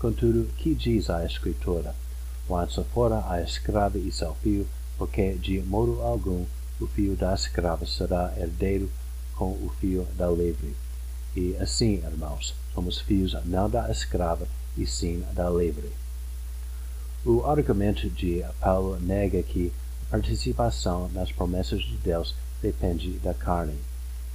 Contudo, 0.00 0.52
que 0.56 0.74
diz 0.74 1.08
a 1.08 1.24
Escritura? 1.24 1.94
Lança 2.48 2.82
fora 2.82 3.24
a 3.30 3.40
escrava 3.40 3.96
e 3.96 4.10
seu 4.10 4.34
filho, 4.36 4.66
porque 4.98 5.34
de 5.34 5.60
modo 5.60 6.02
algum 6.02 6.44
o 6.80 6.86
filho 6.88 7.14
da 7.14 7.32
escrava 7.32 7.86
será 7.86 8.34
herdeiro 8.36 8.90
com 9.36 9.52
o 9.52 9.70
filho 9.80 10.04
da 10.16 10.28
livre. 10.28 10.74
E 11.36 11.54
assim, 11.60 12.02
irmãos, 12.04 12.56
somos 12.74 12.98
filhos 12.98 13.36
não 13.44 13.70
da 13.70 13.88
escrava, 13.88 14.48
e 14.76 14.84
sim 14.84 15.24
da 15.32 15.48
livre. 15.48 15.92
O 17.22 17.44
argumento 17.44 18.08
de 18.08 18.42
Paulo 18.60 18.98
nega 18.98 19.42
que 19.42 19.70
a 20.06 20.12
participação 20.12 21.10
nas 21.12 21.30
promessas 21.30 21.82
de 21.82 21.98
Deus 21.98 22.34
depende 22.62 23.10
da 23.18 23.34
carne. 23.34 23.76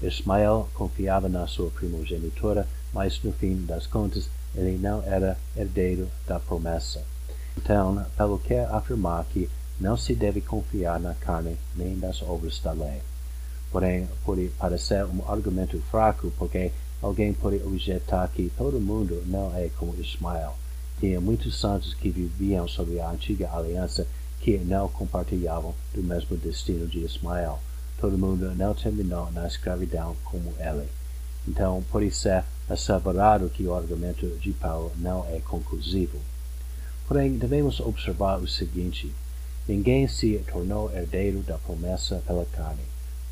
Ismael 0.04 0.70
confiava 0.76 1.28
na 1.28 1.48
sua 1.48 1.72
primogenitura, 1.72 2.68
mas 2.94 3.20
no 3.24 3.34
fim 3.34 3.66
das 3.66 3.88
contas 3.88 4.30
ele 4.54 4.78
não 4.78 5.02
era 5.02 5.36
herdeiro 5.58 6.08
da 6.28 6.40
promessa. 6.40 7.04
Então, 7.58 8.06
Paulo 8.16 8.38
quer 8.38 8.68
afirmar 8.68 9.26
que 9.26 9.50
não 9.80 9.98
se 9.98 10.14
deve 10.14 10.40
confiar 10.40 11.00
na 11.00 11.16
carne 11.16 11.58
nem 11.76 11.96
nas 11.96 12.22
obras 12.22 12.60
da 12.60 12.72
lei. 12.72 13.02
Porém, 13.72 14.08
pode 14.24 14.52
parecer 14.60 15.04
um 15.06 15.28
argumento 15.28 15.82
fraco 15.90 16.32
porque 16.38 16.72
alguém 17.02 17.34
pode 17.34 17.56
objetar 17.64 18.30
que 18.30 18.52
todo 18.56 18.80
mundo 18.80 19.24
não 19.26 19.56
é 19.56 19.70
como 19.76 20.00
Ismael. 20.00 20.56
Tinha 21.00 21.20
muitos 21.20 21.60
santos 21.60 21.94
que 21.94 22.10
viviam 22.10 22.68
sob 22.68 23.00
a 23.00 23.10
antiga 23.10 23.50
aliança 23.52 24.08
que 24.40 24.58
não 24.58 24.88
compartilhavam 24.88 25.74
do 25.94 26.04
mesmo 26.04 26.38
destino 26.38 26.88
de 26.88 27.00
Ismael. 27.00 27.60
Todo 28.00 28.18
mundo 28.18 28.54
não 28.56 28.74
terminou 28.74 29.32
na 29.32 29.48
escravidão 29.48 30.16
como 30.24 30.54
ele. 30.60 30.88
Então, 31.48 31.84
pode 31.92 32.12
ser 32.12 32.44
asseverado 32.70 33.50
que 33.50 33.66
o 33.66 33.74
argumento 33.74 34.28
de 34.38 34.52
Paulo 34.54 34.92
não 34.98 35.26
é 35.30 35.40
conclusivo. 35.40 36.20
Porém, 37.08 37.38
devemos 37.38 37.80
observar 37.80 38.40
o 38.40 38.48
seguinte: 38.48 39.14
ninguém 39.68 40.08
se 40.08 40.38
tornou 40.52 40.92
herdeiro 40.92 41.42
da 41.42 41.58
promessa 41.58 42.22
pela 42.26 42.46
carne. 42.46 42.82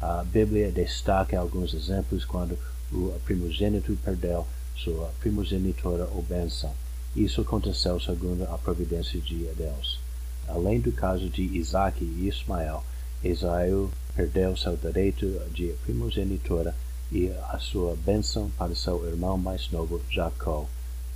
A 0.02 0.24
Bíblia 0.24 0.72
destaca 0.72 1.40
alguns 1.40 1.74
exemplos 1.74 2.26
quando 2.26 2.58
o 2.92 3.18
primogênito 3.24 3.98
perdeu 4.04 4.46
sua 4.76 5.12
primogenitura 5.20 6.08
ou 6.14 6.22
bênção. 6.22 6.72
Isso 7.16 7.42
aconteceu 7.42 8.00
segundo 8.00 8.44
a 8.44 8.58
providência 8.58 9.20
de 9.20 9.46
Deus. 9.56 10.00
Além 10.48 10.80
do 10.80 10.92
caso 10.92 11.30
de 11.30 11.44
Isaac 11.44 12.04
e 12.04 12.28
Ismael, 12.28 12.84
Israel 13.24 13.92
perdeu 14.16 14.58
seu 14.58 14.76
direito 14.76 15.26
de 15.54 15.76
primogenitura 15.84 16.76
e 17.12 17.30
a 17.50 17.60
sua 17.60 17.96
bênção 17.96 18.50
para 18.58 18.76
seu 18.76 19.06
irmão 19.08 19.38
mais 19.38 19.70
novo, 19.72 20.02
Jacó, 20.10 20.68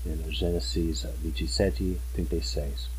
em 0.06 0.32
Gênesis 0.32 1.06
27, 1.24 2.00
36. 2.14 2.90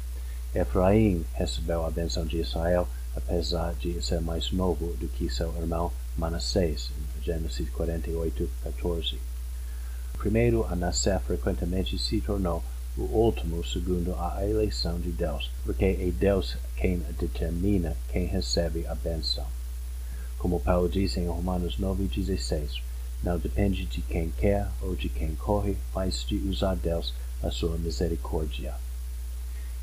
Efraim 0.54 1.24
recebeu 1.34 1.86
a 1.86 1.90
bênção 1.90 2.26
de 2.26 2.38
Israel, 2.38 2.88
apesar 3.14 3.74
de 3.74 4.02
ser 4.04 4.20
mais 4.20 4.50
novo 4.50 4.94
do 4.94 5.06
que 5.06 5.30
seu 5.30 5.54
irmão 5.56 5.92
Manassés, 6.16 6.90
em 6.98 7.22
Gênesis 7.22 7.68
48, 7.70 8.50
14. 8.64 9.18
O 10.14 10.18
primeiro 10.18 10.66
a 10.66 10.74
nascer 10.74 11.20
frequentemente 11.20 11.96
se 11.96 12.20
tornou 12.20 12.62
o 12.98 13.02
último 13.02 13.64
segundo 13.64 14.12
a 14.18 14.44
eleição 14.44 14.98
de 14.98 15.10
Deus, 15.10 15.48
porque 15.64 15.84
é 15.84 16.10
Deus 16.10 16.56
quem 16.76 16.98
determina 17.18 17.96
quem 18.08 18.26
recebe 18.26 18.84
a 18.88 18.94
benção. 18.96 19.46
Como 20.36 20.58
Paulo 20.58 20.88
diz 20.88 21.16
em 21.16 21.28
Romanos 21.28 21.76
9,16, 21.78 22.80
não 23.22 23.38
depende 23.38 23.84
de 23.86 24.02
quem 24.02 24.30
quer 24.30 24.66
ou 24.82 24.96
de 24.96 25.08
quem 25.08 25.36
corre, 25.36 25.76
mas 25.94 26.24
de 26.24 26.36
usar 26.48 26.74
Deus 26.74 27.14
a 27.40 27.52
sua 27.52 27.78
misericórdia. 27.78 28.74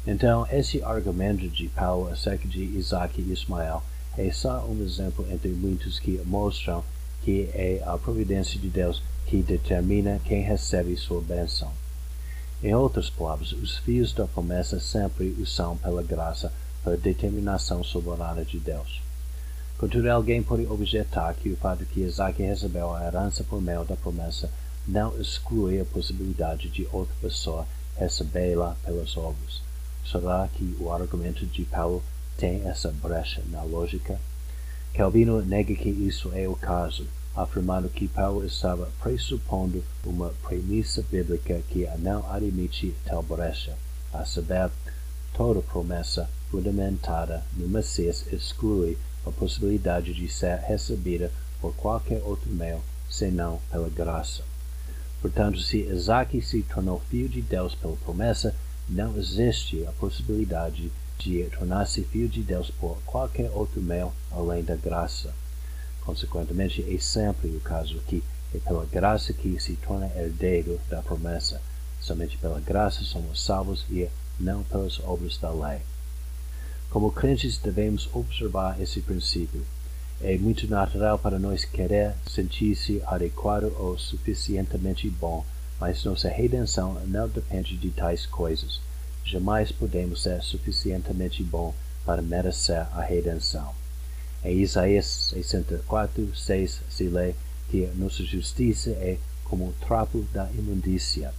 Então, 0.06 0.46
esse 0.52 0.84
argumento 0.84 1.48
de 1.48 1.70
Paulo 1.70 2.10
acerca 2.10 2.48
de 2.48 2.64
Isaac 2.64 3.22
e 3.22 3.32
Ismael 3.32 3.82
é 4.18 4.30
só 4.32 4.66
um 4.66 4.84
exemplo 4.84 5.26
entre 5.32 5.50
muitos 5.50 6.00
que 6.00 6.22
mostram 6.26 6.84
que 7.24 7.50
é 7.54 7.82
a 7.86 7.98
providência 7.98 8.60
de 8.60 8.68
Deus 8.68 9.02
que 9.26 9.42
determina 9.42 10.22
quem 10.26 10.42
recebe 10.42 10.96
sua 10.98 11.22
bênção. 11.22 11.72
Em 12.66 12.74
outras 12.74 13.12
palavras, 13.12 13.52
os 13.52 13.78
fios 13.78 14.12
da 14.12 14.26
promessa 14.26 14.80
sempre 14.80 15.28
o 15.40 15.46
são 15.46 15.78
pela 15.78 16.02
graça, 16.02 16.52
pela 16.84 16.98
determinação 16.98 17.84
soberana 17.84 18.44
de 18.44 18.58
Deus. 18.58 19.04
Contudo, 19.78 20.10
alguém 20.10 20.42
pode 20.42 20.66
objetar 20.66 21.36
que 21.36 21.52
o 21.52 21.58
fato 21.58 21.86
que 21.86 22.00
Isaac 22.00 22.42
recebeu 22.42 22.92
a 22.92 23.06
herança 23.06 23.44
por 23.44 23.62
meio 23.62 23.86
da 23.86 23.96
promessa 23.96 24.50
não 24.88 25.16
exclui 25.22 25.80
a 25.80 25.86
possibilidade 25.86 26.68
de 26.70 26.88
outra 26.92 27.14
pessoa 27.22 27.68
recebê-la 27.98 28.76
pelas 28.84 29.16
obras. 29.16 29.62
Será 30.04 30.50
que 30.52 30.76
o 30.80 30.92
argumento 30.92 31.46
de 31.46 31.66
Paulo 31.66 32.02
tem 32.36 32.68
essa 32.68 32.92
brecha 32.92 33.44
na 33.52 33.62
lógica? 33.62 34.20
Calvino 34.92 35.40
nega 35.46 35.76
que 35.76 35.90
isso 35.90 36.32
é 36.34 36.48
o 36.48 36.56
caso, 36.56 37.06
afirmando 37.36 37.90
que 37.90 38.08
Paulo 38.08 38.46
estava 38.46 38.90
pressupondo 39.02 39.84
uma 40.06 40.30
premissa 40.44 41.04
bíblica 41.12 41.62
que 41.70 41.88
não 42.00 42.26
admite 42.32 42.96
tal 43.06 43.22
brecha, 43.22 43.78
a 44.14 44.24
saber, 44.24 44.72
toda 45.34 45.62
promessa 45.62 46.30
fundamentada 46.50 47.44
no 47.58 47.68
Messias 47.68 48.26
exclui 48.32 48.98
a 49.26 49.32
possibilidade 49.32 50.14
de 50.14 50.30
ser 50.30 50.60
recebida 50.60 51.32
por 51.60 51.76
qualquer 51.76 52.22
outro 52.24 52.50
meio 52.50 52.82
senão 53.10 53.60
pela 53.72 53.90
graça. 53.90 54.44
Portanto, 55.22 55.60
se 55.60 55.80
Isaac 55.80 56.40
se 56.42 56.62
tornou 56.64 57.02
filho 57.10 57.28
de 57.28 57.42
Deus 57.42 57.74
pela 57.76 57.96
promessa, 57.98 58.56
não 58.88 59.18
existe 59.18 59.86
a 59.86 59.92
possibilidade 59.94 60.92
de 61.18 61.44
tornar-se 61.58 62.04
filho 62.04 62.30
de 62.30 62.44
Deus 62.44 62.70
por 62.70 62.98
qualquer 63.06 63.50
outro 63.52 63.82
meio 63.82 64.14
além 64.32 64.64
da 64.64 64.76
graça. 64.76 65.34
Consequentemente, 66.06 66.86
é 66.88 66.98
sempre 67.00 67.50
o 67.50 67.60
caso 67.60 68.00
que 68.08 68.24
é 68.54 68.60
pela 68.60 68.86
graça 68.86 69.34
que 69.34 69.60
se 69.60 69.74
torna 69.78 70.06
herdeiro 70.16 70.80
da 70.90 71.02
promessa. 71.02 71.62
Somente 72.00 72.38
pela 72.38 72.60
graça 72.60 73.04
somos 73.04 73.44
salvos 73.44 73.84
e 73.90 74.08
não 74.40 74.64
pelas 74.64 75.00
obras 75.00 75.38
da 75.38 75.52
lei. 75.52 75.80
Como 76.92 77.12
crentes 77.12 77.58
devemos 77.58 78.08
observar 78.14 78.80
esse 78.80 79.02
princípio. 79.02 79.66
É 80.22 80.38
muito 80.38 80.68
natural 80.68 81.20
para 81.20 81.40
nós 81.40 81.66
querer 81.66 82.14
sentir-se 82.30 83.02
adequado 83.06 83.74
ou 83.78 83.98
suficientemente 83.98 85.10
bom, 85.10 85.44
mas 85.80 86.04
nossa 86.06 86.30
redenção 86.30 86.94
não 87.06 87.28
depende 87.28 87.76
de 87.76 87.90
tais 87.90 88.26
coisas. 88.26 88.80
Jamais 89.26 89.72
podemos 89.72 90.22
ser 90.22 90.42
suficientemente 90.42 91.44
bom 91.44 91.74
para 92.06 92.22
merecer 92.22 92.88
a 92.94 93.02
redenção. 93.02 93.74
Em 94.46 94.62
Isaías 94.62 95.32
64, 95.34 96.36
6 96.36 96.82
se 96.88 97.06
lê 97.06 97.34
que 97.68 97.88
nossa 97.96 98.24
justiça 98.24 98.92
é 98.92 99.18
como 99.44 99.70
o 99.70 99.74
trapo 99.84 100.22
da 100.32 100.48
imundícia. 100.52 101.34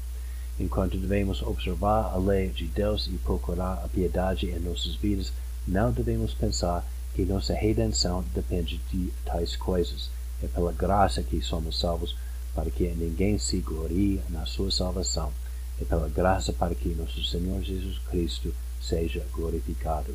Enquanto 0.59 0.99
devemos 0.99 1.40
observar 1.40 2.12
a 2.12 2.16
lei 2.16 2.49
de 2.49 2.66
Deus 2.66 3.07
e 3.07 3.12
procurar 3.19 3.75
a 3.85 3.88
piedade 3.88 4.51
em 4.51 4.59
nossas 4.59 4.97
vidas, 4.97 5.33
não 5.69 5.92
devemos 5.92 6.35
pensar 6.35 6.85
que 7.14 7.25
nossa 7.25 7.55
redenção 7.55 8.25
depende 8.35 8.81
de 8.90 9.12
tais 9.25 9.55
coisas. 9.55 10.11
É 10.42 10.49
pela 10.49 10.73
graça 10.73 11.23
que 11.23 11.40
somos 11.40 11.79
salvos, 11.79 12.16
para 12.57 12.73
que 12.73 12.88
ninguém 12.88 13.38
se 13.38 13.59
glorie 13.59 14.21
na 14.31 14.47
sua 14.47 14.73
salvação. 14.73 15.33
É 15.81 15.85
pela 15.85 16.09
graça 16.09 16.53
para 16.53 16.75
que 16.75 16.88
nosso 16.88 17.23
Senhor 17.23 17.62
Jesus 17.62 18.01
Cristo 18.11 18.53
seja 18.83 19.25
glorificado. 19.33 20.12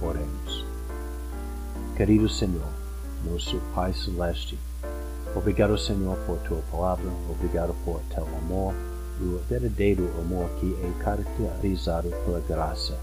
Oremos. 0.00 0.85
Querido 1.96 2.28
Senhor, 2.28 2.68
nosso 3.24 3.58
Pai 3.74 3.90
Celeste, 3.94 4.58
obrigado, 5.34 5.78
Senhor, 5.78 6.14
por 6.26 6.36
tua 6.40 6.60
palavra, 6.70 7.06
obrigado 7.30 7.74
por 7.86 8.02
teu 8.14 8.26
amor, 8.36 8.74
o 9.18 9.40
verdadeiro 9.48 10.10
amor 10.20 10.46
que 10.60 10.74
é 10.74 11.02
caracterizado 11.02 12.10
pela 12.26 12.40
graça 12.40 12.98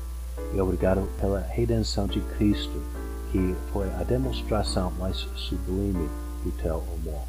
e 0.54 0.62
obrigado 0.62 1.10
pela 1.20 1.40
redenção 1.40 2.06
de 2.06 2.22
Cristo, 2.38 2.80
que 3.32 3.56
foi 3.72 3.90
a 3.96 4.04
demonstração 4.04 4.92
mais 5.00 5.18
sublime 5.36 6.08
do 6.44 6.52
teu 6.62 6.76
amor. 6.76 7.24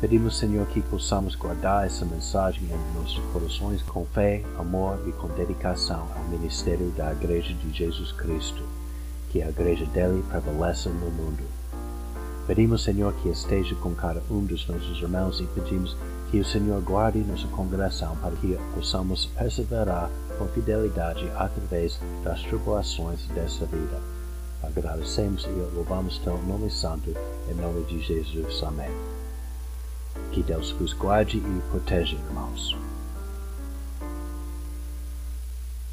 Pedimos, 0.00 0.38
Senhor, 0.38 0.64
que 0.68 0.80
possamos 0.80 1.34
guardar 1.34 1.86
essa 1.86 2.04
mensagem 2.04 2.62
em 2.62 3.00
nossos 3.00 3.18
corações 3.32 3.82
com 3.82 4.06
fé, 4.06 4.44
amor 4.56 5.00
e 5.08 5.10
com 5.10 5.26
dedicação 5.26 6.06
ao 6.14 6.22
ministério 6.28 6.88
da 6.92 7.10
Igreja 7.10 7.52
de 7.52 7.76
Jesus 7.76 8.12
Cristo, 8.12 8.77
que 9.30 9.42
a 9.42 9.48
Igreja 9.48 9.86
dele 9.86 10.24
prevaleça 10.28 10.88
no 10.88 11.10
mundo. 11.10 11.42
Pedimos, 12.46 12.82
Senhor, 12.82 13.12
que 13.14 13.28
esteja 13.28 13.74
com 13.74 13.94
cada 13.94 14.22
um 14.30 14.44
dos 14.44 14.66
nossos 14.66 14.98
irmãos 15.02 15.38
e 15.40 15.44
pedimos 15.44 15.96
que 16.30 16.40
o 16.40 16.44
Senhor 16.44 16.80
guarde 16.80 17.18
nossa 17.18 17.46
congregação 17.48 18.16
para 18.16 18.34
que 18.36 18.58
possamos 18.74 19.26
perseverar 19.26 20.10
com 20.38 20.46
fidelidade 20.48 21.30
através 21.36 22.00
das 22.24 22.40
tribulações 22.42 23.26
desta 23.34 23.66
vida. 23.66 24.00
Agradecemos 24.62 25.44
e 25.44 25.74
louvamos 25.74 26.18
teu 26.18 26.38
nome 26.42 26.70
santo, 26.70 27.14
em 27.50 27.54
nome 27.54 27.84
de 27.84 28.00
Jesus. 28.00 28.62
Amém. 28.62 28.90
Que 30.32 30.42
Deus 30.42 30.70
vos 30.72 30.92
guarde 30.92 31.38
e 31.38 31.62
proteja, 31.70 32.16
irmãos. 32.16 32.87